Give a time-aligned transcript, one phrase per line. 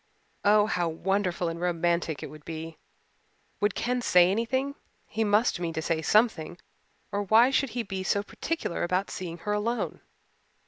[0.43, 2.79] Oh, how wonderful and romantic it would be!
[3.59, 4.73] Would Ken say anything
[5.05, 6.57] he must mean to say something
[7.11, 10.01] or why should he be so particular about seeing her alone?